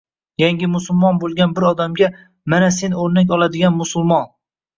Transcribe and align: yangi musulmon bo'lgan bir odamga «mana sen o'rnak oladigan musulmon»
yangi 0.43 0.69
musulmon 0.75 1.19
bo'lgan 1.23 1.53
bir 1.59 1.67
odamga 1.73 2.09
«mana 2.55 2.71
sen 2.79 2.97
o'rnak 3.05 3.37
oladigan 3.39 3.79
musulmon» 3.85 4.29